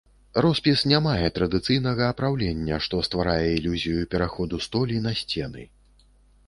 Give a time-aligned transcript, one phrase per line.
[0.43, 5.63] Роспіс не мае традыцыйнага апраўлення, што стварае ілюзію пераходу столі на сцены.